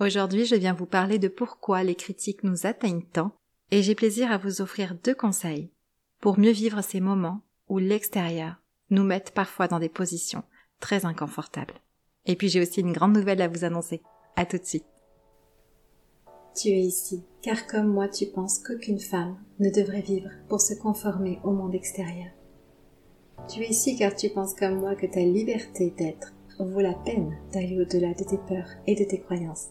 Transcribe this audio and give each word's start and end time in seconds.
Aujourd'hui, 0.00 0.44
je 0.44 0.54
viens 0.54 0.74
vous 0.74 0.86
parler 0.86 1.18
de 1.18 1.26
pourquoi 1.26 1.82
les 1.82 1.96
critiques 1.96 2.44
nous 2.44 2.66
atteignent 2.66 3.02
tant 3.12 3.32
et 3.72 3.82
j'ai 3.82 3.96
plaisir 3.96 4.30
à 4.30 4.38
vous 4.38 4.60
offrir 4.60 4.96
deux 5.02 5.14
conseils 5.14 5.70
pour 6.20 6.38
mieux 6.38 6.52
vivre 6.52 6.82
ces 6.82 7.00
moments 7.00 7.40
où 7.68 7.78
l'extérieur 7.78 8.62
nous 8.90 9.02
met 9.02 9.24
parfois 9.34 9.66
dans 9.66 9.80
des 9.80 9.88
positions 9.88 10.44
très 10.78 11.04
inconfortables. 11.04 11.74
Et 12.26 12.36
puis 12.36 12.48
j'ai 12.48 12.60
aussi 12.60 12.80
une 12.80 12.92
grande 12.92 13.14
nouvelle 13.14 13.42
à 13.42 13.48
vous 13.48 13.64
annoncer. 13.64 14.00
À 14.36 14.46
tout 14.46 14.58
de 14.58 14.64
suite. 14.64 14.86
Tu 16.54 16.68
es 16.68 16.80
ici, 16.80 17.24
car 17.42 17.66
comme 17.66 17.88
moi 17.88 18.08
tu 18.08 18.26
penses 18.26 18.60
qu'aucune 18.60 19.00
femme 19.00 19.36
ne 19.58 19.68
devrait 19.68 20.00
vivre 20.00 20.30
pour 20.48 20.60
se 20.60 20.74
conformer 20.74 21.40
au 21.42 21.50
monde 21.50 21.74
extérieur. 21.74 22.30
Tu 23.48 23.62
es 23.62 23.70
ici 23.70 23.96
car 23.96 24.14
tu 24.14 24.30
penses 24.30 24.54
comme 24.54 24.78
moi 24.78 24.94
que 24.94 25.06
ta 25.06 25.20
liberté 25.20 25.92
d'être 25.98 26.32
vaut 26.60 26.80
la 26.80 26.94
peine 26.94 27.36
d'aller 27.52 27.80
au-delà 27.80 28.14
de 28.14 28.24
tes 28.24 28.38
peurs 28.38 28.70
et 28.86 28.94
de 28.94 29.04
tes 29.04 29.20
croyances. 29.20 29.70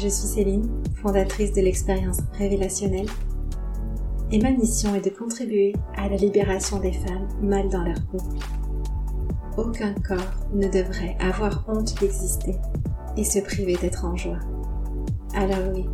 Je 0.00 0.06
suis 0.06 0.28
Céline, 0.28 0.70
fondatrice 1.02 1.52
de 1.52 1.60
l'expérience 1.60 2.18
révélationnelle, 2.34 3.08
et 4.30 4.38
ma 4.38 4.52
mission 4.52 4.94
est 4.94 5.04
de 5.04 5.10
contribuer 5.10 5.72
à 5.96 6.08
la 6.08 6.14
libération 6.14 6.78
des 6.78 6.92
femmes 6.92 7.26
mal 7.42 7.68
dans 7.68 7.82
leur 7.82 8.00
peau. 8.06 8.18
Aucun 9.56 9.94
corps 9.94 10.46
ne 10.54 10.68
devrait 10.68 11.16
avoir 11.18 11.64
honte 11.66 11.98
d'exister 11.98 12.54
et 13.16 13.24
se 13.24 13.40
priver 13.40 13.74
d'être 13.74 14.04
en 14.04 14.14
joie. 14.14 14.38
Alors 15.34 15.74
oui, 15.74 15.84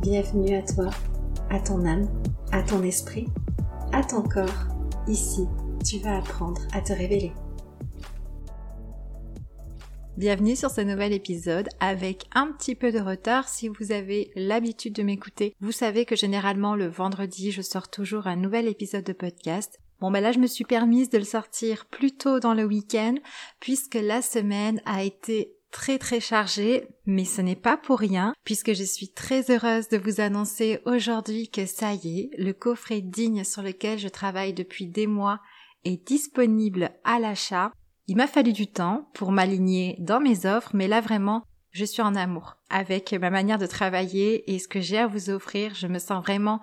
bienvenue 0.00 0.56
à 0.56 0.62
toi, 0.62 0.88
à 1.50 1.60
ton 1.60 1.84
âme, 1.84 2.08
à 2.52 2.62
ton 2.62 2.82
esprit, 2.82 3.28
à 3.92 4.02
ton 4.02 4.22
corps. 4.22 4.68
Ici, 5.06 5.46
tu 5.84 5.98
vas 5.98 6.16
apprendre 6.16 6.62
à 6.72 6.80
te 6.80 6.94
révéler. 6.94 7.32
Bienvenue 10.20 10.54
sur 10.54 10.70
ce 10.70 10.82
nouvel 10.82 11.14
épisode 11.14 11.70
avec 11.80 12.26
un 12.34 12.52
petit 12.52 12.74
peu 12.74 12.92
de 12.92 12.98
retard. 12.98 13.48
Si 13.48 13.68
vous 13.68 13.90
avez 13.90 14.30
l'habitude 14.36 14.92
de 14.92 15.02
m'écouter, 15.02 15.54
vous 15.62 15.72
savez 15.72 16.04
que 16.04 16.14
généralement 16.14 16.74
le 16.74 16.88
vendredi, 16.88 17.52
je 17.52 17.62
sors 17.62 17.88
toujours 17.88 18.26
un 18.26 18.36
nouvel 18.36 18.68
épisode 18.68 19.04
de 19.04 19.14
podcast. 19.14 19.80
Bon 19.98 20.10
ben 20.10 20.20
là, 20.20 20.32
je 20.32 20.38
me 20.38 20.46
suis 20.46 20.64
permise 20.64 21.08
de 21.08 21.16
le 21.16 21.24
sortir 21.24 21.86
plus 21.86 22.12
tôt 22.14 22.38
dans 22.38 22.52
le 22.52 22.66
week-end 22.66 23.14
puisque 23.60 23.94
la 23.94 24.20
semaine 24.20 24.82
a 24.84 25.04
été 25.04 25.54
très 25.70 25.96
très 25.96 26.20
chargée, 26.20 26.86
mais 27.06 27.24
ce 27.24 27.40
n'est 27.40 27.56
pas 27.56 27.78
pour 27.78 27.98
rien, 27.98 28.34
puisque 28.44 28.74
je 28.74 28.84
suis 28.84 29.08
très 29.08 29.50
heureuse 29.50 29.88
de 29.88 29.96
vous 29.96 30.20
annoncer 30.20 30.80
aujourd'hui 30.84 31.48
que 31.48 31.64
ça 31.64 31.94
y 31.94 32.20
est, 32.20 32.30
le 32.36 32.52
coffret 32.52 33.00
digne 33.00 33.42
sur 33.42 33.62
lequel 33.62 33.98
je 33.98 34.08
travaille 34.08 34.52
depuis 34.52 34.84
des 34.84 35.06
mois 35.06 35.40
est 35.86 36.06
disponible 36.06 36.90
à 37.04 37.18
l'achat. 37.18 37.72
Il 38.10 38.16
m'a 38.16 38.26
fallu 38.26 38.52
du 38.52 38.66
temps 38.66 39.08
pour 39.14 39.30
m'aligner 39.30 39.94
dans 40.00 40.18
mes 40.18 40.44
offres, 40.44 40.72
mais 40.74 40.88
là 40.88 41.00
vraiment, 41.00 41.44
je 41.70 41.84
suis 41.84 42.02
en 42.02 42.16
amour 42.16 42.56
avec 42.68 43.12
ma 43.12 43.30
manière 43.30 43.56
de 43.56 43.66
travailler 43.66 44.52
et 44.52 44.58
ce 44.58 44.66
que 44.66 44.80
j'ai 44.80 44.98
à 44.98 45.06
vous 45.06 45.30
offrir. 45.30 45.76
Je 45.76 45.86
me 45.86 46.00
sens 46.00 46.20
vraiment 46.20 46.60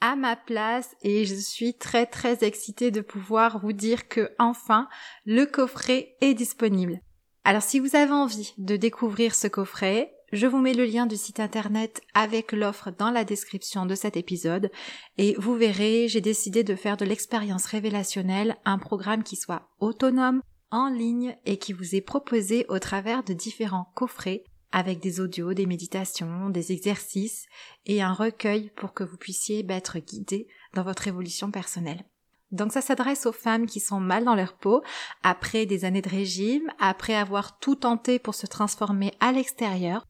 à 0.00 0.16
ma 0.16 0.34
place 0.34 0.96
et 1.02 1.24
je 1.24 1.36
suis 1.36 1.74
très 1.74 2.04
très 2.04 2.42
excitée 2.42 2.90
de 2.90 3.00
pouvoir 3.00 3.60
vous 3.60 3.72
dire 3.72 4.08
que 4.08 4.32
enfin 4.40 4.88
le 5.24 5.44
coffret 5.44 6.16
est 6.20 6.34
disponible. 6.34 6.98
Alors 7.44 7.62
si 7.62 7.78
vous 7.78 7.94
avez 7.94 8.10
envie 8.10 8.54
de 8.58 8.74
découvrir 8.74 9.36
ce 9.36 9.46
coffret, 9.46 10.12
je 10.32 10.48
vous 10.48 10.58
mets 10.58 10.74
le 10.74 10.84
lien 10.84 11.06
du 11.06 11.16
site 11.16 11.38
internet 11.38 12.00
avec 12.12 12.50
l'offre 12.50 12.90
dans 12.90 13.12
la 13.12 13.22
description 13.22 13.86
de 13.86 13.94
cet 13.94 14.16
épisode 14.16 14.68
et 15.16 15.36
vous 15.38 15.54
verrez, 15.54 16.08
j'ai 16.08 16.20
décidé 16.20 16.64
de 16.64 16.74
faire 16.74 16.96
de 16.96 17.04
l'expérience 17.04 17.66
révélationnelle 17.66 18.56
un 18.64 18.78
programme 18.78 19.22
qui 19.22 19.36
soit 19.36 19.68
autonome, 19.78 20.42
en 20.70 20.88
ligne 20.88 21.36
et 21.44 21.58
qui 21.58 21.72
vous 21.72 21.94
est 21.94 22.00
proposé 22.00 22.66
au 22.68 22.78
travers 22.78 23.24
de 23.24 23.32
différents 23.32 23.90
coffrets 23.94 24.44
avec 24.70 25.00
des 25.00 25.20
audios, 25.20 25.54
des 25.54 25.66
méditations, 25.66 26.50
des 26.50 26.72
exercices 26.72 27.46
et 27.86 28.02
un 28.02 28.12
recueil 28.12 28.70
pour 28.76 28.92
que 28.92 29.04
vous 29.04 29.16
puissiez 29.16 29.64
être 29.68 29.98
guidé 29.98 30.46
dans 30.74 30.82
votre 30.82 31.08
évolution 31.08 31.50
personnelle. 31.50 32.04
Donc 32.50 32.72
ça 32.72 32.80
s'adresse 32.80 33.26
aux 33.26 33.32
femmes 33.32 33.66
qui 33.66 33.80
sont 33.80 34.00
mal 34.00 34.24
dans 34.24 34.34
leur 34.34 34.56
peau, 34.56 34.82
après 35.22 35.66
des 35.66 35.84
années 35.84 36.02
de 36.02 36.08
régime, 36.08 36.70
après 36.78 37.14
avoir 37.14 37.58
tout 37.58 37.74
tenté 37.74 38.18
pour 38.18 38.34
se 38.34 38.46
transformer 38.46 39.12
à 39.20 39.32
l'extérieur. 39.32 40.06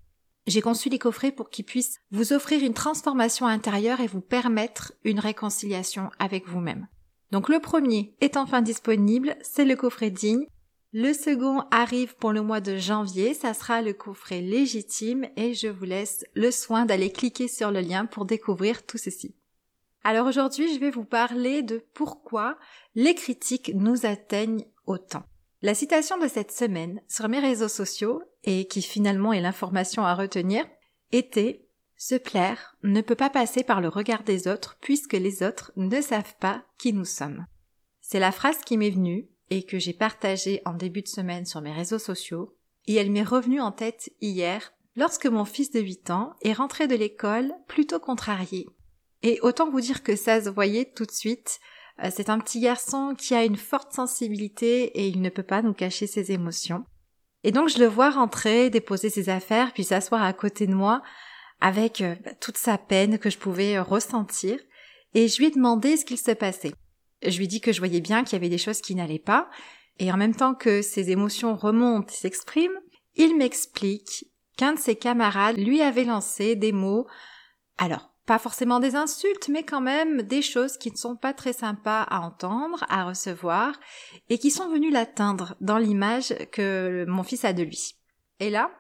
J'ai 0.47 0.61
conçu 0.61 0.89
les 0.89 0.99
coffrets 0.99 1.33
pour 1.33 1.51
qu'ils 1.51 1.65
puissent 1.65 2.01
vous 2.11 2.33
offrir 2.33 2.63
une 2.63 2.75
transformation 2.75 3.47
intérieure 3.47 4.01
et 4.01 4.07
vous 4.07 4.21
permettre 4.21 4.93
une 5.05 5.21
réconciliation 5.21 6.11
avec 6.19 6.49
vous-même. 6.49 6.87
Donc 7.31 7.49
le 7.49 7.61
premier 7.61 8.15
est 8.21 8.37
enfin 8.37 8.63
disponible, 8.63 9.37
c'est 9.43 9.65
le 9.65 9.77
coffret 9.77 10.11
digne. 10.11 10.47
Le 10.93 11.13
second 11.13 11.65
arrive 11.71 12.17
pour 12.17 12.33
le 12.33 12.41
mois 12.41 12.61
de 12.61 12.79
janvier, 12.79 13.35
ça 13.35 13.53
sera 13.53 13.83
le 13.83 13.93
coffret 13.93 14.41
légitime 14.41 15.27
et 15.37 15.53
je 15.53 15.69
vous 15.69 15.85
laisse 15.85 16.25
le 16.35 16.51
soin 16.51 16.87
d'aller 16.87 17.13
cliquer 17.13 17.47
sur 17.47 17.71
le 17.71 17.81
lien 17.81 18.07
pour 18.07 18.25
découvrir 18.25 18.87
tout 18.87 18.97
ceci. 18.97 19.35
Alors 20.05 20.27
aujourd'hui, 20.27 20.73
je 20.73 20.81
vais 20.81 20.91
vous 20.91 21.05
parler 21.05 21.63
de 21.63 21.85
pourquoi 21.93 22.57
les 22.95 23.15
critiques 23.15 23.73
nous 23.75 24.07
atteignent 24.07 24.65
autant. 24.87 25.25
La 25.61 25.75
citation 25.75 26.17
de 26.19 26.29
cette 26.29 26.53
semaine 26.53 27.03
sur 27.09 27.29
mes 27.29 27.41
réseaux 27.41 27.69
sociaux, 27.69 28.23
et 28.45 28.67
qui 28.67 28.81
finalement 28.81 29.33
est 29.33 29.41
l'information 29.43 30.05
à 30.05 30.15
retenir, 30.15 30.65
était 31.13 31.68
se 31.99 32.15
plaire 32.15 32.77
ne 32.85 33.01
peut 33.01 33.17
pas 33.17 33.29
passer 33.29 33.65
par 33.65 33.81
le 33.81 33.89
regard 33.89 34.23
des 34.23 34.49
autres 34.49 34.79
puisque 34.81 35.15
les 35.15 35.43
autres 35.43 35.73
ne 35.77 36.01
savent 36.01 36.37
pas 36.41 36.63
qui 36.79 36.93
nous 36.93 37.05
sommes. 37.05 37.45
C'est 38.01 38.21
la 38.21 38.33
phrase 38.33 38.61
qui 38.65 38.79
m'est 38.79 38.91
venue 38.91 39.29
et 39.51 39.65
que 39.65 39.79
j'ai 39.79 39.93
partagée 39.93 40.63
en 40.65 40.75
début 40.75 41.03
de 41.03 41.09
semaine 41.09 41.45
sur 41.45 41.61
mes 41.61 41.73
réseaux 41.73 41.99
sociaux 41.99 42.57
et 42.87 42.95
elle 42.95 43.11
m'est 43.11 43.25
revenue 43.25 43.61
en 43.61 43.73
tête 43.73 44.11
hier 44.21 44.73
lorsque 44.97 45.27
mon 45.27 45.45
fils 45.45 45.73
de 45.73 45.81
8 45.81 46.11
ans 46.11 46.35
est 46.43 46.53
rentré 46.53 46.87
de 46.87 46.95
l'école 46.95 47.53
plutôt 47.67 47.99
contrarié. 47.99 48.67
Et 49.23 49.41
autant 49.43 49.69
vous 49.69 49.81
dire 49.81 50.05
que 50.05 50.15
ça 50.15 50.41
se 50.41 50.49
voyait 50.49 50.93
tout 50.95 51.05
de 51.05 51.11
suite, 51.11 51.59
euh, 52.03 52.11
c'est 52.15 52.31
un 52.31 52.39
petit 52.39 52.61
garçon 52.61 53.15
qui 53.19 53.35
a 53.35 53.45
une 53.45 53.57
forte 53.57 53.93
sensibilité 53.93 54.85
et 54.99 55.09
il 55.09 55.21
ne 55.21 55.31
peut 55.31 55.43
pas 55.43 55.63
nous 55.63 55.75
cacher 55.75 56.07
ses 56.07 56.31
émotions. 56.31 56.85
Et 57.43 57.51
donc 57.51 57.69
je 57.69 57.79
le 57.79 57.87
vois 57.87 58.11
rentrer, 58.11 58.71
déposer 58.71 59.11
ses 59.11 59.29
affaires, 59.29 59.73
puis 59.73 59.85
s'asseoir 59.85 60.23
à 60.23 60.33
côté 60.33 60.67
de 60.67 60.75
moi 60.75 61.03
avec 61.61 62.01
euh, 62.01 62.15
toute 62.41 62.59
sa 62.59 62.79
peine 62.79 63.19
que 63.19 63.31
je 63.31 63.39
pouvais 63.39 63.77
euh, 63.77 63.83
ressentir, 63.83 64.59
et 65.15 65.29
je 65.29 65.39
lui 65.39 65.47
ai 65.47 65.51
demandé 65.51 65.97
ce 65.97 66.05
qu'il 66.05 66.19
se 66.19 66.33
passait. 66.33 66.75
Je 67.23 67.37
lui 67.37 67.45
ai 67.45 67.49
dit 67.49 67.61
que 67.61 67.73
je 67.73 67.79
voyais 67.79 68.01
bien 68.01 68.25
qu'il 68.25 68.35
y 68.35 68.37
avait 68.37 68.49
des 68.49 68.59
choses 68.59 68.81
qui 68.81 68.95
n'allaient 68.95 69.19
pas, 69.19 69.49
et 69.99 70.13
en 70.13 70.17
même 70.17 70.35
temps 70.35 70.55
que 70.55 70.83
ses 70.83 71.11
émotions 71.11 71.57
remontent 71.57 72.13
et 72.13 72.17
s'expriment, 72.17 72.79
il 73.17 73.37
m'explique 73.37 74.27
qu'un 74.57 74.75
de 74.75 74.79
ses 74.79 74.97
camarades 74.97 75.57
lui 75.57 75.83
avait 75.83 76.05
lancé 76.05 76.55
des 76.55 76.73
mots, 76.73 77.07
alors 77.79 78.13
pas 78.27 78.39
forcément 78.39 78.79
des 78.79 78.95
insultes, 78.95 79.49
mais 79.49 79.63
quand 79.63 79.81
même 79.81 80.23
des 80.23 80.43
choses 80.43 80.77
qui 80.77 80.93
ne 80.93 80.97
sont 80.97 81.17
pas 81.17 81.33
très 81.33 81.55
sympas 81.55 82.03
à 82.03 82.21
entendre, 82.21 82.85
à 82.91 83.05
recevoir, 83.05 83.73
et 84.29 84.39
qui 84.39 84.51
sont 84.51 84.69
venues 84.69 84.91
l'atteindre 84.91 85.57
dans 85.63 85.79
l'image 85.79 86.35
que 86.53 87.07
mon 87.09 87.23
fils 87.23 87.45
a 87.47 87.55
de 87.55 87.63
lui. 87.63 87.97
Et 88.39 88.51
là, 88.51 88.71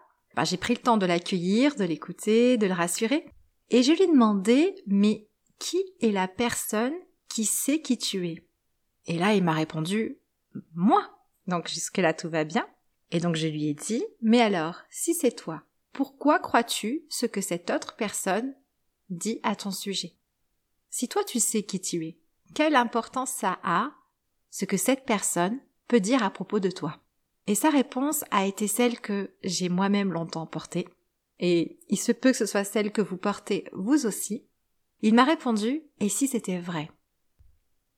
j'ai 0.44 0.56
pris 0.56 0.74
le 0.74 0.80
temps 0.80 0.96
de 0.96 1.06
l'accueillir, 1.06 1.76
de 1.76 1.84
l'écouter, 1.84 2.56
de 2.56 2.66
le 2.66 2.72
rassurer. 2.72 3.24
Et 3.70 3.82
je 3.82 3.92
lui 3.92 4.02
ai 4.02 4.06
demandé, 4.06 4.74
mais 4.86 5.28
qui 5.58 5.82
est 6.00 6.10
la 6.10 6.28
personne 6.28 6.94
qui 7.28 7.44
sait 7.44 7.80
qui 7.80 7.98
tu 7.98 8.26
es? 8.28 8.46
Et 9.06 9.18
là, 9.18 9.34
il 9.34 9.42
m'a 9.42 9.52
répondu, 9.52 10.18
moi. 10.74 11.18
Donc 11.46 11.68
jusque-là, 11.68 12.14
tout 12.14 12.28
va 12.28 12.44
bien. 12.44 12.66
Et 13.10 13.20
donc 13.20 13.36
je 13.36 13.46
lui 13.48 13.68
ai 13.68 13.74
dit, 13.74 14.04
mais 14.20 14.40
alors, 14.40 14.82
si 14.90 15.14
c'est 15.14 15.32
toi, 15.32 15.62
pourquoi 15.92 16.38
crois-tu 16.38 17.04
ce 17.08 17.26
que 17.26 17.40
cette 17.40 17.70
autre 17.70 17.96
personne 17.96 18.54
dit 19.08 19.40
à 19.42 19.56
ton 19.56 19.70
sujet? 19.70 20.14
Si 20.90 21.08
toi 21.08 21.24
tu 21.24 21.40
sais 21.40 21.62
qui 21.62 21.80
tu 21.80 22.06
es, 22.06 22.18
quelle 22.54 22.76
importance 22.76 23.30
ça 23.30 23.58
a 23.62 23.92
ce 24.50 24.64
que 24.64 24.76
cette 24.76 25.04
personne 25.04 25.58
peut 25.86 26.00
dire 26.00 26.22
à 26.22 26.30
propos 26.30 26.60
de 26.60 26.70
toi? 26.70 27.00
Et 27.48 27.54
sa 27.54 27.70
réponse 27.70 28.24
a 28.30 28.44
été 28.44 28.68
celle 28.68 29.00
que 29.00 29.34
j'ai 29.42 29.70
moi-même 29.70 30.12
longtemps 30.12 30.46
portée, 30.46 30.86
et 31.40 31.80
il 31.88 31.96
se 31.96 32.12
peut 32.12 32.32
que 32.32 32.36
ce 32.36 32.44
soit 32.44 32.62
celle 32.62 32.92
que 32.92 33.00
vous 33.00 33.16
portez 33.16 33.64
vous 33.72 34.04
aussi. 34.04 34.46
Il 35.00 35.14
m'a 35.14 35.24
répondu, 35.24 35.82
et 35.98 36.10
si 36.10 36.28
c'était 36.28 36.58
vrai? 36.58 36.90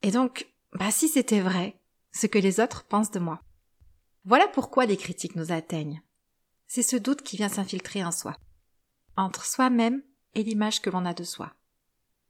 Et 0.03 0.13
donc, 0.13 0.49
bah 0.73 0.93
si 0.93 1.09
c'était 1.09 1.41
vrai, 1.41 1.81
ce 2.13 2.29
que 2.29 2.39
les 2.39 2.61
autres 2.61 2.85
pensent 2.85 3.11
de 3.11 3.19
moi. 3.19 3.43
Voilà 4.25 4.47
pourquoi 4.47 4.87
les 4.87 4.97
critiques 4.97 5.35
nous 5.35 5.51
atteignent. 5.51 6.01
C'est 6.69 6.85
ce 6.85 6.95
doute 6.97 7.23
qui 7.23 7.37
vient 7.37 7.49
s'infiltrer 7.49 8.05
en 8.05 8.13
soi. 8.13 8.37
entre 9.17 9.45
soi-même 9.45 10.01
et 10.35 10.45
l'image 10.45 10.81
que 10.81 10.91
l'on 10.91 11.05
a 11.05 11.13
de 11.13 11.25
soi. 11.25 11.53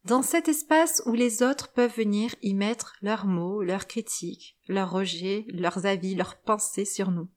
Dans 0.04 0.22
cet 0.22 0.48
espace 0.48 1.02
où 1.04 1.12
les 1.12 1.42
autres 1.42 1.72
peuvent 1.72 1.94
venir 1.94 2.34
y 2.40 2.54
mettre 2.54 2.94
leurs 3.02 3.26
mots, 3.26 3.62
leurs 3.62 3.86
critiques, 3.86 4.56
leurs 4.66 4.90
rejets, 4.90 5.44
leurs 5.48 5.84
avis, 5.84 6.14
leurs 6.14 6.36
pensées 6.38 6.86
sur 6.86 7.10
nous. 7.10 7.28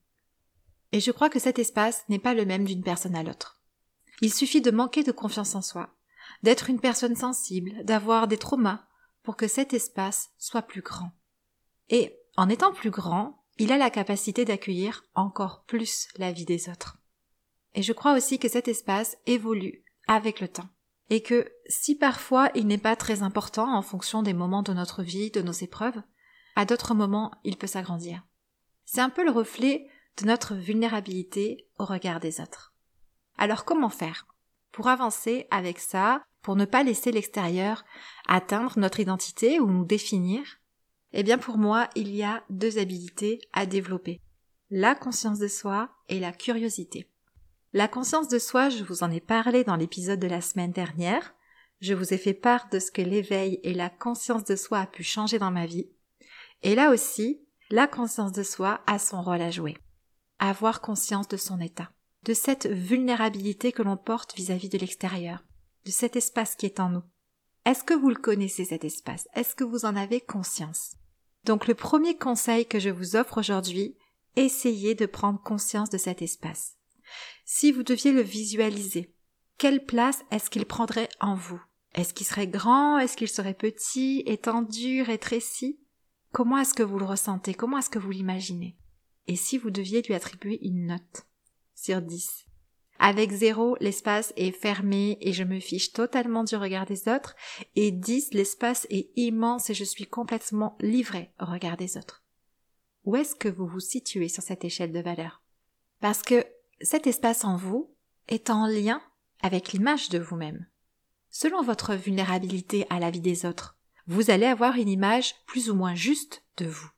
Et 0.93 1.01
je 1.01 1.11
crois 1.11 1.29
que 1.29 1.39
cet 1.39 1.59
espace 1.59 2.03
n'est 2.07 2.19
pas 2.19 2.33
le 2.33 2.45
même 2.45 2.63
d'une 2.63 2.83
personne 2.83 3.15
à 3.15 3.23
l'autre. 3.23 3.59
Il 4.21 4.33
suffit 4.33 4.61
de 4.61 4.71
manquer 4.71 5.03
de 5.03 5.11
confiance 5.11 5.55
en 5.55 5.61
soi, 5.61 5.93
d'être 6.43 6.69
une 6.69 6.79
personne 6.79 7.15
sensible, 7.15 7.83
d'avoir 7.83 8.27
des 8.27 8.37
traumas, 8.37 8.85
pour 9.23 9.35
que 9.35 9.47
cet 9.47 9.73
espace 9.73 10.29
soit 10.37 10.61
plus 10.61 10.81
grand. 10.81 11.11
Et 11.89 12.17
en 12.37 12.47
étant 12.47 12.71
plus 12.71 12.91
grand, 12.91 13.43
il 13.57 13.71
a 13.71 13.77
la 13.77 13.89
capacité 13.89 14.45
d'accueillir 14.45 15.03
encore 15.15 15.63
plus 15.65 16.07
la 16.17 16.31
vie 16.31 16.45
des 16.45 16.69
autres. 16.69 16.97
Et 17.75 17.81
je 17.81 17.93
crois 17.93 18.15
aussi 18.15 18.39
que 18.39 18.49
cet 18.49 18.67
espace 18.67 19.17
évolue 19.25 19.83
avec 20.07 20.39
le 20.39 20.47
temps. 20.47 20.69
Et 21.13 21.21
que 21.21 21.47
si 21.67 21.93
parfois 21.93 22.49
il 22.55 22.65
n'est 22.65 22.79
pas 22.79 22.95
très 22.95 23.21
important 23.21 23.71
en 23.71 23.83
fonction 23.83 24.23
des 24.23 24.33
moments 24.33 24.63
de 24.63 24.73
notre 24.73 25.03
vie, 25.03 25.29
de 25.29 25.43
nos 25.43 25.51
épreuves, 25.51 26.01
à 26.55 26.65
d'autres 26.65 26.95
moments 26.95 27.29
il 27.43 27.55
peut 27.55 27.67
s'agrandir. 27.67 28.23
C'est 28.85 28.99
un 28.99 29.11
peu 29.11 29.23
le 29.23 29.29
reflet 29.29 29.85
de 30.19 30.25
notre 30.25 30.55
vulnérabilité 30.55 31.67
au 31.77 31.85
regard 31.85 32.19
des 32.19 32.41
autres. 32.41 32.73
Alors 33.37 33.63
comment 33.63 33.91
faire 33.91 34.25
pour 34.71 34.87
avancer 34.87 35.45
avec 35.51 35.77
ça, 35.77 36.23
pour 36.41 36.55
ne 36.55 36.65
pas 36.65 36.81
laisser 36.81 37.11
l'extérieur 37.11 37.85
atteindre 38.27 38.79
notre 38.79 38.99
identité 38.99 39.59
ou 39.59 39.67
nous 39.67 39.85
définir? 39.85 40.41
Eh 41.11 41.21
bien 41.21 41.37
pour 41.37 41.59
moi, 41.59 41.91
il 41.95 42.09
y 42.09 42.23
a 42.23 42.43
deux 42.49 42.79
habilités 42.79 43.39
à 43.53 43.67
développer. 43.67 44.19
La 44.71 44.95
conscience 44.95 45.37
de 45.37 45.47
soi 45.47 45.91
et 46.09 46.19
la 46.19 46.31
curiosité. 46.31 47.07
La 47.75 47.87
conscience 47.87 48.27
de 48.27 48.37
soi, 48.37 48.69
je 48.69 48.83
vous 48.83 49.01
en 49.01 49.09
ai 49.09 49.19
parlé 49.19 49.63
dans 49.63 49.75
l'épisode 49.75 50.19
de 50.19 50.27
la 50.27 50.41
semaine 50.41 50.71
dernière. 50.71 51.33
Je 51.81 51.95
vous 51.95 52.13
ai 52.13 52.19
fait 52.19 52.35
part 52.35 52.69
de 52.69 52.77
ce 52.77 52.91
que 52.91 53.01
l'éveil 53.01 53.59
et 53.63 53.73
la 53.73 53.89
conscience 53.89 54.43
de 54.43 54.55
soi 54.55 54.81
a 54.81 54.85
pu 54.85 55.01
changer 55.03 55.39
dans 55.39 55.49
ma 55.49 55.65
vie. 55.65 55.89
Et 56.61 56.75
là 56.75 56.91
aussi, 56.91 57.41
la 57.71 57.87
conscience 57.87 58.31
de 58.31 58.43
soi 58.43 58.81
a 58.85 58.99
son 58.99 59.23
rôle 59.23 59.41
à 59.41 59.49
jouer. 59.49 59.75
Avoir 60.37 60.81
conscience 60.81 61.27
de 61.27 61.35
son 61.35 61.59
état, 61.59 61.89
de 62.21 62.35
cette 62.35 62.67
vulnérabilité 62.67 63.71
que 63.71 63.81
l'on 63.81 63.97
porte 63.97 64.35
vis-à-vis 64.35 64.69
de 64.69 64.77
l'extérieur, 64.77 65.43
de 65.87 65.91
cet 65.91 66.15
espace 66.15 66.55
qui 66.55 66.67
est 66.67 66.79
en 66.79 66.89
nous. 66.89 67.03
Est-ce 67.65 67.83
que 67.83 67.95
vous 67.95 68.09
le 68.09 68.21
connaissez 68.21 68.65
cet 68.65 68.85
espace? 68.85 69.27
Est-ce 69.33 69.55
que 69.55 69.63
vous 69.63 69.85
en 69.85 69.95
avez 69.95 70.21
conscience? 70.21 70.91
Donc 71.43 71.65
le 71.65 71.73
premier 71.73 72.19
conseil 72.19 72.67
que 72.67 72.77
je 72.77 72.91
vous 72.91 73.15
offre 73.15 73.39
aujourd'hui, 73.39 73.97
essayez 74.35 74.93
de 74.93 75.07
prendre 75.07 75.41
conscience 75.41 75.89
de 75.89 75.97
cet 75.97 76.21
espace. 76.21 76.75
Si 77.45 77.71
vous 77.71 77.83
deviez 77.83 78.11
le 78.11 78.21
visualiser, 78.21 79.13
quelle 79.57 79.85
place 79.85 80.23
est-ce 80.31 80.49
qu'il 80.49 80.65
prendrait 80.65 81.09
en 81.19 81.35
vous? 81.35 81.61
Est-ce 81.93 82.13
qu'il 82.13 82.25
serait 82.25 82.47
grand? 82.47 82.97
Est-ce 82.97 83.15
qu'il 83.17 83.29
serait 83.29 83.53
petit, 83.53 84.23
étendu, 84.25 85.01
rétréci? 85.01 85.79
Comment 86.31 86.57
est-ce 86.57 86.73
que 86.73 86.83
vous 86.83 86.97
le 86.97 87.05
ressentez? 87.05 87.53
Comment 87.53 87.77
est-ce 87.77 87.89
que 87.89 87.99
vous 87.99 88.11
l'imaginez? 88.11 88.75
Et 89.27 89.35
si 89.35 89.57
vous 89.57 89.69
deviez 89.69 90.01
lui 90.01 90.15
attribuer 90.15 90.59
une 90.65 90.87
note 90.87 91.27
sur 91.75 92.01
10 92.01 92.45
avec 92.99 93.31
0, 93.31 93.75
l'espace 93.81 94.31
est 94.37 94.51
fermé 94.51 95.17
et 95.19 95.33
je 95.33 95.43
me 95.43 95.59
fiche 95.59 95.91
totalement 95.91 96.43
du 96.43 96.55
regard 96.55 96.85
des 96.85 97.09
autres. 97.09 97.35
Et 97.75 97.91
10, 97.91 98.33
l'espace 98.33 98.87
est 98.89 99.09
immense 99.17 99.69
et 99.69 99.73
je 99.73 99.83
suis 99.83 100.07
complètement 100.07 100.77
livré 100.79 101.33
au 101.41 101.45
regard 101.45 101.75
des 101.75 101.97
autres. 101.97 102.23
Où 103.03 103.17
est-ce 103.17 103.35
que 103.35 103.49
vous 103.49 103.67
vous 103.67 103.81
situez 103.81 104.29
sur 104.29 104.41
cette 104.41 104.63
échelle 104.63 104.93
de 104.93 105.01
valeur? 105.01 105.41
Parce 105.99 106.21
que 106.21 106.45
cet 106.83 107.07
espace 107.07 107.45
en 107.45 107.55
vous 107.55 107.89
est 108.27 108.49
en 108.49 108.67
lien 108.67 109.01
avec 109.41 109.71
l'image 109.71 110.09
de 110.09 110.19
vous-même. 110.19 110.67
Selon 111.29 111.63
votre 111.63 111.95
vulnérabilité 111.95 112.85
à 112.89 112.99
la 112.99 113.09
vie 113.09 113.21
des 113.21 113.45
autres, 113.45 113.77
vous 114.05 114.29
allez 114.29 114.45
avoir 114.45 114.75
une 114.75 114.89
image 114.89 115.35
plus 115.45 115.69
ou 115.69 115.75
moins 115.75 115.95
juste 115.95 116.43
de 116.57 116.65
vous. 116.65 116.89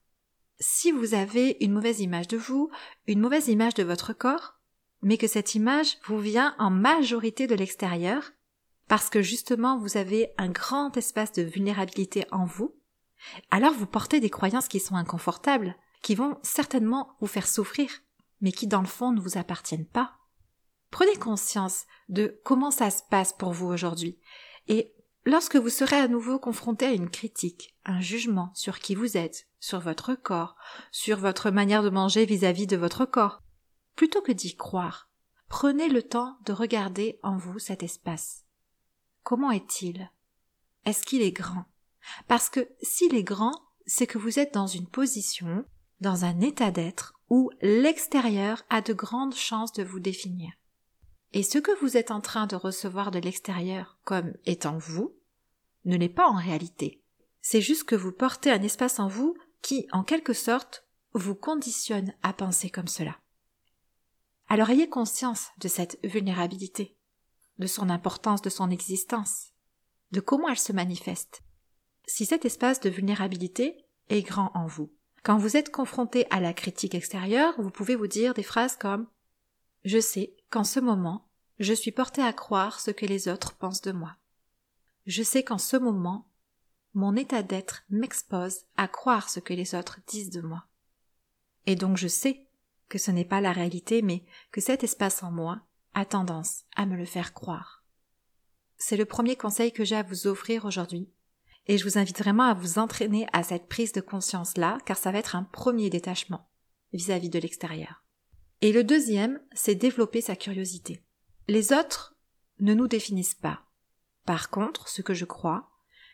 Si 0.60 0.92
vous 0.92 1.14
avez 1.14 1.58
une 1.62 1.74
mauvaise 1.74 2.00
image 2.00 2.28
de 2.28 2.38
vous, 2.38 2.70
une 3.08 3.20
mauvaise 3.20 3.48
image 3.48 3.76
de 3.76 3.84
votre 3.84 4.14
corps, 4.14 4.56
mais 5.02 5.18
que 5.18 5.28
cette 5.28 5.54
image 5.54 5.98
vous 6.06 6.20
vient 6.20 6.56
en 6.58 6.70
majorité 6.70 7.46
de 7.46 7.56
l'extérieur, 7.56 8.32
parce 8.88 9.10
que 9.10 9.22
justement 9.22 9.78
vous 9.78 9.98
avez 9.98 10.32
un 10.38 10.50
grand 10.50 10.96
espace 10.98 11.32
de 11.34 11.44
vulnérabilité 11.44 12.26
en 12.32 12.46
vous, 12.46 12.76
alors 13.52 13.74
vous 13.74 13.88
portez 13.88 14.20
des 14.20 14.30
croyances 14.30 14.68
qui 14.68 14.80
sont 14.80 14.96
inconfortables, 14.96 15.76
qui 16.02 16.16
vont 16.16 16.38
certainement 16.44 17.16
vous 17.20 17.28
faire 17.28 17.48
souffrir, 17.48 17.90
mais 18.42 18.52
qui 18.52 18.68
dans 18.68 18.82
le 18.82 18.88
fond 18.88 19.12
ne 19.12 19.22
vous 19.22 19.38
appartiennent 19.38 19.88
pas. 19.88 20.18
Prenez 20.92 21.16
conscience 21.18 21.86
de 22.10 22.40
comment 22.44 22.72
ça 22.72 22.90
se 22.90 23.04
passe 23.10 23.34
pour 23.34 23.52
vous 23.52 23.68
aujourd'hui, 23.68 24.20
et 24.68 24.94
lorsque 25.26 25.56
vous 25.56 25.70
serez 25.70 25.98
à 25.98 26.08
nouveau 26.08 26.40
confronté 26.40 26.86
à 26.86 26.92
une 26.92 27.10
critique, 27.10 27.76
un 27.86 28.00
jugement 28.00 28.52
sur 28.54 28.80
qui 28.80 28.96
vous 28.96 29.18
êtes, 29.18 29.48
sur 29.60 29.80
votre 29.80 30.16
corps, 30.16 30.56
sur 30.92 31.18
votre 31.18 31.50
manière 31.50 31.84
de 31.84 31.90
manger 31.90 32.26
vis-à-vis 32.26 32.68
de 32.68 32.78
votre 32.78 33.06
corps, 33.06 33.42
plutôt 33.96 34.22
que 34.22 34.32
d'y 34.32 34.56
croire, 34.56 35.10
prenez 35.50 35.90
le 35.90 36.04
temps 36.04 36.38
de 36.46 36.54
regarder 36.54 37.20
en 37.24 37.38
vous 37.38 37.60
cet 37.60 37.84
espace. 37.84 38.46
Comment 39.24 39.52
est-il? 39.52 40.12
Est-ce 40.86 41.04
qu'il 41.04 41.24
est 41.24 41.32
grand? 41.32 41.66
Parce 42.28 42.50
que 42.50 42.70
s'il 42.82 43.16
est 43.16 43.24
grand, 43.24 43.60
c'est 43.88 44.08
que 44.08 44.20
vous 44.20 44.38
êtes 44.38 44.54
dans 44.54 44.68
une 44.68 44.88
position, 44.88 45.66
dans 46.00 46.26
un 46.26 46.42
état 46.42 46.72
d'être 46.72 47.15
où 47.30 47.50
l'extérieur 47.62 48.64
a 48.70 48.82
de 48.82 48.94
grandes 48.94 49.36
chances 49.36 49.74
de 49.74 49.84
vous 49.84 50.00
définir. 50.00 50.54
Et 51.34 51.44
ce 51.44 51.58
que 51.58 51.78
vous 51.82 51.98
êtes 51.98 52.12
en 52.12 52.22
train 52.22 52.48
de 52.48 52.56
recevoir 52.56 53.12
de 53.12 53.20
l'extérieur 53.20 53.98
comme 54.04 54.34
étant 54.46 54.78
vous, 54.78 55.16
ne 55.84 55.98
l'est 55.98 56.10
pas 56.10 56.28
en 56.28 56.36
réalité. 56.36 57.02
C'est 57.42 57.62
juste 57.62 57.84
que 57.84 57.96
vous 57.96 58.12
portez 58.12 58.52
un 58.52 58.62
espace 58.62 59.00
en 59.00 59.08
vous 59.08 59.36
qui, 59.62 59.88
en 59.92 60.04
quelque 60.04 60.34
sorte, 60.34 60.86
vous 61.14 61.36
conditionne 61.36 62.14
à 62.24 62.34
penser 62.34 62.70
comme 62.70 62.88
cela. 62.88 63.18
Alors 64.48 64.70
ayez 64.70 64.90
conscience 64.90 65.50
de 65.60 65.68
cette 65.68 66.00
vulnérabilité, 66.04 66.96
de 67.58 67.68
son 67.68 67.90
importance, 67.90 68.42
de 68.42 68.50
son 68.50 68.70
existence, 68.70 69.54
de 70.12 70.20
comment 70.20 70.50
elle 70.50 70.60
se 70.60 70.74
manifeste. 70.74 71.42
Si 72.06 72.26
cet 72.26 72.46
espace 72.46 72.80
de 72.80 72.90
vulnérabilité 72.90 73.86
est 74.10 74.22
grand 74.22 74.52
en 74.54 74.68
vous, 74.68 74.94
quand 75.26 75.40
vous 75.40 75.58
êtes 75.58 75.72
confronté 75.72 76.28
à 76.30 76.40
la 76.40 76.54
critique 76.54 76.94
extérieure, 76.94 77.56
vous 77.58 77.72
pouvez 77.72 77.96
vous 77.96 78.06
dire 78.06 78.36
des 78.36 78.44
phrases 78.44 78.76
comme 78.76 79.08
Je 79.84 80.00
sais 80.00 80.36
qu'en 80.52 80.64
ce 80.64 80.80
moment, 80.80 81.28
je 81.58 81.74
suis 81.74 81.92
porté 81.92 82.22
à 82.22 82.32
croire 82.32 82.80
ce 82.80 82.92
que 82.92 83.08
les 83.08 83.28
autres 83.28 83.56
pensent 83.56 83.82
de 83.82 83.92
moi. 83.92 84.18
Je 85.08 85.24
sais 85.24 85.44
qu'en 85.44 85.58
ce 85.58 85.78
moment, 85.78 86.30
mon 86.94 87.16
état 87.16 87.42
d'être 87.42 87.86
m'expose 87.90 88.66
à 88.78 88.88
croire 88.88 89.28
ce 89.30 89.40
que 89.40 89.56
les 89.56 89.74
autres 89.74 90.00
disent 90.06 90.30
de 90.30 90.42
moi. 90.42 90.68
Et 91.66 91.76
donc 91.76 91.98
je 91.98 92.08
sais 92.08 92.46
que 92.88 93.00
ce 93.00 93.10
n'est 93.10 93.26
pas 93.26 93.42
la 93.42 93.52
réalité, 93.52 94.04
mais 94.04 94.24
que 94.52 94.62
cet 94.62 94.84
espace 94.84 95.24
en 95.24 95.32
moi 95.32 95.62
a 95.96 96.06
tendance 96.06 96.66
à 96.76 96.86
me 96.86 96.96
le 96.96 97.06
faire 97.06 97.34
croire. 97.34 97.84
C'est 98.78 98.98
le 98.98 99.06
premier 99.06 99.36
conseil 99.36 99.72
que 99.72 99.86
j'ai 99.86 99.96
à 99.96 100.04
vous 100.04 100.28
offrir 100.28 100.66
aujourd'hui 100.66 101.10
et 101.68 101.78
je 101.78 101.84
vous 101.84 101.98
invite 101.98 102.20
vraiment 102.20 102.44
à 102.44 102.54
vous 102.54 102.80
entraîner 102.80 103.28
à 103.34 103.44
cette 103.44 103.68
prise 103.68 103.92
de 103.92 104.02
conscience-là, 104.02 104.78
car 104.86 104.98
ça 104.98 105.12
va 105.12 105.20
être 105.20 105.36
un 105.36 105.44
premier 105.44 105.90
détachement 105.90 106.48
vis-à-vis 106.94 107.30
de 107.30 107.40
l'extérieur. 107.40 108.04
Et 108.62 108.72
le 108.72 108.84
deuxième, 108.84 109.42
c'est 109.54 109.76
développer 109.76 110.22
sa 110.22 110.36
curiosité. 110.36 111.04
Les 111.48 111.74
autres 111.74 112.16
ne 112.60 112.74
nous 112.74 112.88
définissent 112.88 113.36
pas. 113.36 113.64
Par 114.26 114.50
contre, 114.50 114.88
ce 114.88 115.02
que 115.02 115.14
je 115.14 115.26
crois, 115.26 115.70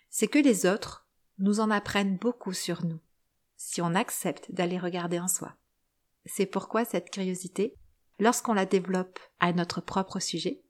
c'est 0.10 0.28
que 0.28 0.40
les 0.40 0.66
autres 0.66 1.08
nous 1.38 1.60
en 1.60 1.70
apprennent 1.70 2.18
beaucoup 2.18 2.54
sur 2.54 2.86
nous, 2.86 3.00
si 3.58 3.82
on 3.82 3.96
accepte 3.96 4.52
d'aller 4.52 4.80
regarder 4.80 5.20
en 5.20 5.28
soi. 5.28 5.56
C'est 6.26 6.46
pourquoi 6.46 6.86
cette 6.86 7.10
curiosité, 7.10 7.76
lorsqu'on 8.20 8.54
la 8.54 8.66
développe 8.66 9.20
à 9.40 9.54
notre 9.54 9.82
propre 9.82 10.20
sujet, 10.20 10.62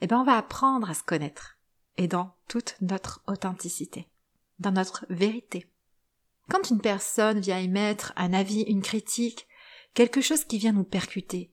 eh 0.00 0.06
ben 0.06 0.18
on 0.18 0.24
va 0.24 0.36
apprendre 0.36 0.90
à 0.90 0.94
se 0.94 1.02
connaître 1.02 1.55
et 1.96 2.08
dans 2.08 2.34
toute 2.48 2.76
notre 2.80 3.22
authenticité, 3.26 4.08
dans 4.58 4.72
notre 4.72 5.06
vérité. 5.08 5.70
Quand 6.48 6.70
une 6.70 6.80
personne 6.80 7.40
vient 7.40 7.58
émettre 7.58 8.12
un 8.16 8.32
avis, 8.32 8.62
une 8.62 8.82
critique, 8.82 9.48
quelque 9.94 10.20
chose 10.20 10.44
qui 10.44 10.58
vient 10.58 10.72
nous 10.72 10.84
percuter, 10.84 11.52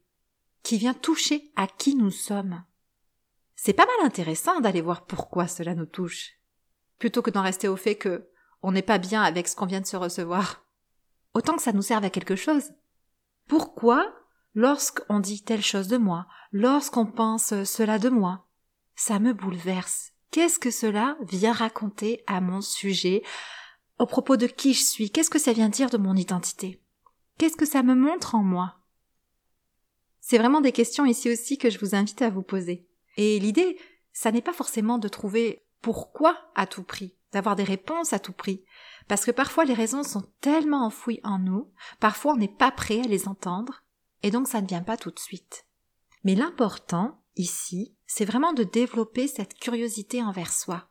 qui 0.62 0.78
vient 0.78 0.94
toucher 0.94 1.52
à 1.56 1.68
qui 1.68 1.96
nous 1.96 2.12
sommes, 2.12 2.64
c'est 3.56 3.74
pas 3.74 3.86
mal 3.86 4.06
intéressant 4.06 4.60
d'aller 4.60 4.82
voir 4.82 5.06
pourquoi 5.06 5.48
cela 5.48 5.74
nous 5.76 5.86
touche, 5.86 6.34
plutôt 7.00 7.22
que 7.22 7.32
d'en 7.32 7.42
rester 7.42 7.68
au 7.68 7.78
fait 7.78 7.96
que 7.96 8.30
on 8.62 8.72
n'est 8.72 8.82
pas 8.82 8.98
bien 8.98 9.22
avec 9.22 9.48
ce 9.48 9.56
qu'on 9.56 9.66
vient 9.66 9.82
de 9.82 9.86
se 9.86 9.98
recevoir. 9.98 10.66
Autant 11.34 11.56
que 11.56 11.62
ça 11.62 11.74
nous 11.74 11.82
serve 11.82 12.06
à 12.06 12.10
quelque 12.10 12.36
chose. 12.36 12.72
Pourquoi, 13.48 14.14
lorsqu'on 14.54 15.20
dit 15.20 15.44
telle 15.44 15.64
chose 15.64 15.88
de 15.88 15.98
moi, 15.98 16.28
lorsqu'on 16.52 17.06
pense 17.06 17.64
cela 17.64 18.00
de 18.00 18.10
moi, 18.10 18.48
ça 18.96 19.20
me 19.20 19.34
bouleverse, 19.34 20.13
Qu'est-ce 20.34 20.58
que 20.58 20.72
cela 20.72 21.16
vient 21.22 21.54
raconter 21.54 22.24
à 22.26 22.42
mon 22.42 22.60
sujet 22.60 23.22
Au 24.00 24.08
propos 24.08 24.36
de 24.36 24.48
qui 24.48 24.74
je 24.74 24.84
suis 24.84 25.12
Qu'est-ce 25.12 25.30
que 25.30 25.38
ça 25.38 25.54
vient 25.54 25.70
dire 25.70 25.92
de 25.92 25.98
mon 25.98 26.16
identité 26.16 26.82
Qu'est-ce 27.38 27.56
que 27.56 27.68
ça 27.68 27.84
me 27.84 27.94
montre 27.94 28.34
en 28.34 28.42
moi 28.42 28.80
C'est 30.22 30.40
vraiment 30.40 30.60
des 30.60 30.72
questions 30.72 31.06
ici 31.06 31.32
aussi 31.32 31.60
que 31.60 31.70
je 31.70 31.78
vous 31.78 31.94
invite 31.94 32.24
à 32.24 32.32
vous 32.32 32.42
poser. 32.42 32.88
Et 33.16 33.38
l'idée, 33.38 33.78
ça 34.12 34.32
n'est 34.32 34.42
pas 34.42 34.54
forcément 34.54 34.98
de 34.98 35.08
trouver 35.08 35.68
pourquoi 35.84 36.36
à 36.56 36.66
tout 36.66 36.82
prix, 36.82 37.16
d'avoir 37.32 37.56
des 37.56 37.64
réponses 37.64 38.12
à 38.12 38.18
tout 38.18 38.34
prix. 38.34 38.66
Parce 39.08 39.26
que 39.26 39.32
parfois 39.32 39.66
les 39.66 39.76
raisons 39.76 40.02
sont 40.02 40.26
tellement 40.42 40.84
enfouies 40.84 41.22
en 41.24 41.38
nous, 41.38 41.72
parfois 42.00 42.34
on 42.34 42.38
n'est 42.38 42.48
pas 42.48 42.72
prêt 42.72 43.02
à 43.02 43.08
les 43.08 43.28
entendre, 43.28 43.84
et 44.24 44.32
donc 44.32 44.48
ça 44.48 44.62
ne 44.62 44.68
vient 44.68 44.82
pas 44.82 44.98
tout 44.98 45.12
de 45.12 45.20
suite. 45.20 45.68
Mais 46.24 46.34
l'important, 46.34 47.23
ici, 47.36 47.96
c'est 48.06 48.26
vraiment 48.26 48.54
de 48.54 48.64
développer 48.64 49.28
cette 49.28 49.56
curiosité 49.56 50.22
envers 50.24 50.54
soi. 50.54 50.88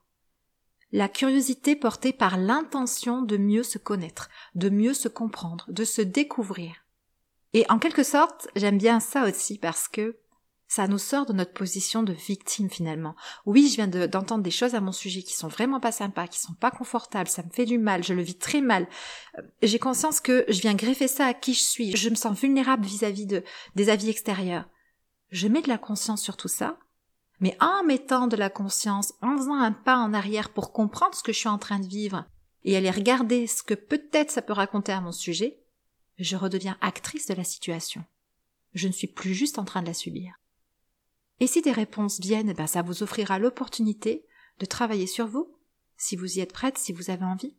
La 0.93 1.09
curiosité 1.09 1.75
portée 1.75 2.13
par 2.13 2.37
l'intention 2.37 3.23
de 3.23 3.37
mieux 3.37 3.63
se 3.63 3.79
connaître, 3.79 4.29
de 4.55 4.69
mieux 4.69 4.95
se 4.95 5.09
comprendre, 5.09 5.65
de 5.69 5.85
se 5.85 6.03
découvrir. 6.03 6.75
Et 7.55 7.65
en 7.71 7.79
quelque 7.79 8.03
sorte, 8.03 8.49
j'aime 8.57 8.79
bien 8.79 9.01
ça 9.01 9.27
aussi 9.27 9.59
parce 9.59 9.89
que 9.89 10.19
ça 10.69 10.89
nous 10.89 10.99
sort 10.99 11.27
de 11.27 11.35
notre 11.35 11.53
position 11.53 12.03
de 12.03 12.15
victime 12.15 12.71
finalement. 12.71 13.15
Oui, 13.45 13.69
je 13.69 13.75
viens 13.75 13.89
d'entendre 13.89 14.43
des 14.43 14.51
choses 14.51 14.75
à 14.75 14.81
mon 14.81 14.93
sujet 14.93 15.23
qui 15.23 15.35
sont 15.35 15.49
vraiment 15.49 15.81
pas 15.81 15.93
sympas, 15.93 16.29
qui 16.29 16.41
sont 16.41 16.55
pas 16.55 16.71
confortables, 16.71 17.29
ça 17.29 17.43
me 17.43 17.51
fait 17.51 17.67
du 17.67 17.77
mal, 17.77 18.03
je 18.03 18.15
le 18.15 18.23
vis 18.23 18.39
très 18.39 18.63
mal. 18.63 18.87
Euh, 19.39 19.43
j'ai 19.63 19.79
conscience 19.79 20.19
que 20.21 20.47
je 20.49 20.63
viens 20.63 20.75
greffer 20.75 21.09
ça 21.09 21.27
à 21.27 21.35
qui 21.35 21.53
je 21.53 21.63
suis, 21.63 21.95
je 21.95 22.09
me 22.09 22.15
sens 22.15 22.39
vulnérable 22.39 22.87
vis-à-vis 22.87 23.27
de, 23.27 23.45
des 23.77 23.91
avis 23.91 24.09
extérieurs. 24.09 24.65
Je 25.33 25.49
mets 25.49 25.63
de 25.63 25.69
la 25.69 25.79
conscience 25.79 26.23
sur 26.23 26.37
tout 26.37 26.49
ça, 26.49 26.79
mais 27.41 27.57
en 27.59 27.83
mettant 27.85 28.27
de 28.27 28.37
la 28.37 28.51
conscience, 28.51 29.15
en 29.23 29.39
faisant 29.39 29.59
un 29.59 29.73
pas 29.73 29.97
en 29.97 30.13
arrière 30.13 30.53
pour 30.53 30.73
comprendre 30.73 31.15
ce 31.15 31.23
que 31.23 31.33
je 31.33 31.39
suis 31.39 31.49
en 31.49 31.57
train 31.57 31.81
de 31.81 31.87
vivre 31.87 32.27
et 32.65 32.77
aller 32.77 32.91
regarder 32.91 33.47
ce 33.47 33.63
que 33.63 33.73
peut-être 33.73 34.31
ça 34.31 34.43
peut 34.43 34.53
raconter 34.53 34.93
à 34.93 35.01
mon 35.01 35.11
sujet, 35.11 35.59
je 36.19 36.37
redeviens 36.37 36.77
actrice 36.83 37.29
de 37.29 37.35
la 37.35 37.45
situation. 37.45 38.05
Je 38.75 38.89
ne 38.89 38.93
suis 38.93 39.07
plus 39.07 39.33
juste 39.33 39.59
en 39.59 39.65
train 39.65 39.81
de 39.81 39.87
la 39.87 39.95
subir. 39.95 40.35
Et 41.41 41.47
si 41.47 41.63
des 41.63 41.73
réponses 41.73 42.21
viennent, 42.21 42.53
ben 42.53 42.67
ça 42.67 42.83
vous 42.83 43.03
offrira 43.03 43.39
l'opportunité 43.39 44.27
de 44.59 44.67
travailler 44.67 45.07
sur 45.07 45.27
vous, 45.27 45.57
si 45.97 46.15
vous 46.15 46.37
y 46.37 46.41
êtes 46.41 46.53
prête, 46.53 46.77
si 46.77 46.93
vous 46.93 47.09
avez 47.09 47.25
envie. 47.25 47.57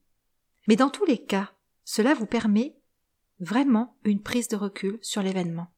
Mais 0.67 0.75
dans 0.75 0.91
tous 0.91 1.05
les 1.05 1.17
cas, 1.17 1.51
cela 1.85 2.13
vous 2.13 2.27
permet 2.27 2.77
vraiment 3.39 3.97
une 4.03 4.21
prise 4.21 4.47
de 4.47 4.57
recul 4.57 4.99
sur 5.01 5.23
l'événement. 5.23 5.73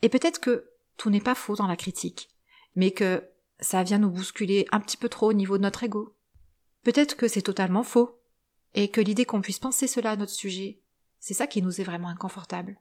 Et 0.00 0.08
peut-être 0.08 0.40
que 0.40 0.70
tout 0.98 1.08
n'est 1.08 1.20
pas 1.20 1.34
faux 1.34 1.56
dans 1.56 1.66
la 1.66 1.76
critique, 1.76 2.28
mais 2.76 2.90
que 2.90 3.26
ça 3.60 3.82
vient 3.82 3.98
nous 3.98 4.10
bousculer 4.10 4.66
un 4.70 4.80
petit 4.80 4.98
peu 4.98 5.08
trop 5.08 5.30
au 5.30 5.32
niveau 5.32 5.56
de 5.56 5.62
notre 5.62 5.84
ego. 5.84 6.14
Peut-être 6.82 7.16
que 7.16 7.28
c'est 7.28 7.42
totalement 7.42 7.82
faux, 7.82 8.20
et 8.74 8.90
que 8.90 9.00
l'idée 9.00 9.24
qu'on 9.24 9.40
puisse 9.40 9.58
penser 9.58 9.86
cela 9.86 10.10
à 10.10 10.16
notre 10.16 10.32
sujet, 10.32 10.80
c'est 11.20 11.34
ça 11.34 11.46
qui 11.46 11.62
nous 11.62 11.80
est 11.80 11.84
vraiment 11.84 12.08
inconfortable. 12.08 12.78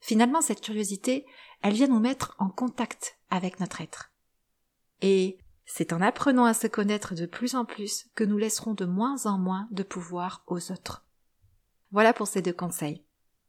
Finalement, 0.00 0.42
cette 0.42 0.60
curiosité, 0.60 1.24
elle 1.62 1.74
vient 1.74 1.86
nous 1.86 2.00
mettre 2.00 2.34
en 2.38 2.50
contact 2.50 3.18
avec 3.30 3.60
notre 3.60 3.80
être. 3.80 4.12
Et 5.00 5.38
c'est 5.64 5.92
en 5.92 6.02
apprenant 6.02 6.44
à 6.44 6.52
se 6.52 6.66
connaître 6.66 7.14
de 7.14 7.26
plus 7.26 7.54
en 7.54 7.64
plus 7.64 8.06
que 8.14 8.24
nous 8.24 8.36
laisserons 8.36 8.74
de 8.74 8.84
moins 8.84 9.24
en 9.24 9.38
moins 9.38 9.68
de 9.70 9.82
pouvoir 9.82 10.44
aux 10.46 10.72
autres. 10.72 11.06
Voilà 11.90 12.12
pour 12.12 12.26
ces 12.26 12.42
deux 12.42 12.52
conseils. 12.52 13.02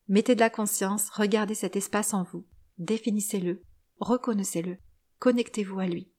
Mettez 0.07 0.35
de 0.35 0.39
la 0.39 0.49
conscience, 0.49 1.09
regardez 1.09 1.55
cet 1.55 1.75
espace 1.75 2.13
en 2.13 2.23
vous, 2.23 2.45
définissez-le, 2.77 3.63
reconnaissez-le, 3.99 4.77
connectez-vous 5.19 5.79
à 5.79 5.87
lui. 5.87 6.11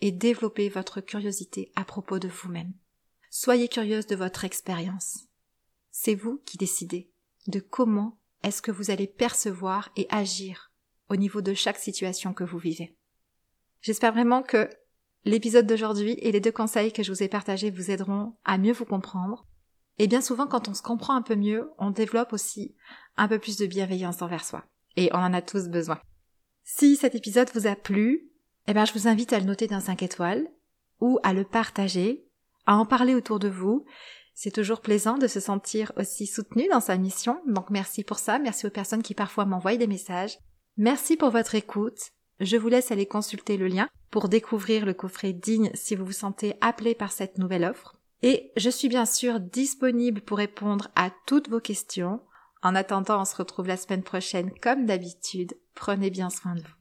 Et 0.00 0.12
développez 0.12 0.68
votre 0.68 1.00
curiosité 1.00 1.72
à 1.74 1.84
propos 1.84 2.18
de 2.18 2.28
vous-même. 2.28 2.74
Soyez 3.30 3.68
curieuse 3.68 4.06
de 4.06 4.16
votre 4.16 4.44
expérience. 4.44 5.26
C'est 5.90 6.14
vous 6.14 6.42
qui 6.44 6.58
décidez 6.58 7.10
de 7.46 7.60
comment 7.60 8.18
est-ce 8.42 8.62
que 8.62 8.70
vous 8.70 8.90
allez 8.90 9.06
percevoir 9.06 9.90
et 9.96 10.06
agir 10.10 10.72
au 11.08 11.16
niveau 11.16 11.40
de 11.40 11.54
chaque 11.54 11.78
situation 11.78 12.34
que 12.34 12.44
vous 12.44 12.58
vivez. 12.58 12.96
J'espère 13.80 14.12
vraiment 14.12 14.42
que 14.42 14.68
l'épisode 15.24 15.66
d'aujourd'hui 15.66 16.12
et 16.18 16.32
les 16.32 16.40
deux 16.40 16.52
conseils 16.52 16.92
que 16.92 17.02
je 17.02 17.12
vous 17.12 17.22
ai 17.22 17.28
partagés 17.28 17.70
vous 17.70 17.90
aideront 17.90 18.36
à 18.44 18.58
mieux 18.58 18.72
vous 18.72 18.84
comprendre. 18.84 19.46
Et 19.98 20.08
bien 20.08 20.20
souvent, 20.20 20.46
quand 20.46 20.68
on 20.68 20.74
se 20.74 20.82
comprend 20.82 21.14
un 21.14 21.22
peu 21.22 21.36
mieux, 21.36 21.70
on 21.78 21.90
développe 21.90 22.32
aussi 22.32 22.74
un 23.16 23.28
peu 23.28 23.38
plus 23.38 23.56
de 23.56 23.66
bienveillance 23.66 24.22
envers 24.22 24.44
soi. 24.44 24.64
Et 24.96 25.10
on 25.12 25.18
en 25.18 25.32
a 25.32 25.42
tous 25.42 25.68
besoin. 25.68 26.00
Si 26.68 26.96
cet 26.96 27.14
épisode 27.14 27.48
vous 27.54 27.66
a 27.66 27.76
plu, 27.76 28.28
eh 28.66 28.74
ben, 28.74 28.84
je 28.84 28.92
vous 28.92 29.08
invite 29.08 29.32
à 29.32 29.38
le 29.38 29.46
noter 29.46 29.66
d'un 29.66 29.80
5 29.80 30.02
étoiles 30.02 30.46
ou 31.00 31.18
à 31.22 31.32
le 31.32 31.44
partager, 31.44 32.26
à 32.66 32.76
en 32.76 32.84
parler 32.84 33.14
autour 33.14 33.38
de 33.38 33.48
vous 33.48 33.86
c'est 34.38 34.50
toujours 34.50 34.82
plaisant 34.82 35.16
de 35.16 35.28
se 35.28 35.40
sentir 35.40 35.92
aussi 35.96 36.26
soutenu 36.26 36.68
dans 36.68 36.80
sa 36.80 36.98
mission, 36.98 37.40
donc 37.46 37.70
merci 37.70 38.04
pour 38.04 38.18
ça, 38.18 38.38
merci 38.38 38.66
aux 38.66 38.70
personnes 38.70 39.02
qui 39.02 39.14
parfois 39.14 39.46
m'envoient 39.46 39.78
des 39.78 39.86
messages. 39.86 40.38
Merci 40.76 41.16
pour 41.16 41.30
votre 41.30 41.54
écoute. 41.54 42.10
Je 42.40 42.58
vous 42.58 42.68
laisse 42.68 42.90
aller 42.90 43.06
consulter 43.06 43.56
le 43.56 43.66
lien 43.66 43.88
pour 44.10 44.28
découvrir 44.28 44.84
le 44.84 44.92
coffret 44.92 45.32
digne 45.32 45.70
si 45.72 45.94
vous 45.94 46.04
vous 46.04 46.12
sentez 46.12 46.54
appelé 46.60 46.94
par 46.94 47.12
cette 47.12 47.38
nouvelle 47.38 47.64
offre. 47.64 47.96
Et 48.22 48.52
je 48.58 48.68
suis 48.68 48.88
bien 48.88 49.06
sûr 49.06 49.40
disponible 49.40 50.20
pour 50.20 50.36
répondre 50.36 50.88
à 50.96 51.10
toutes 51.26 51.48
vos 51.48 51.60
questions. 51.60 52.20
En 52.62 52.74
attendant, 52.74 53.20
on 53.20 53.24
se 53.24 53.36
retrouve 53.36 53.66
la 53.66 53.76
semaine 53.76 54.02
prochaine 54.02 54.50
comme 54.60 54.86
d'habitude. 54.86 55.54
Prenez 55.74 56.10
bien 56.10 56.30
soin 56.30 56.54
de 56.54 56.62
vous. 56.62 56.75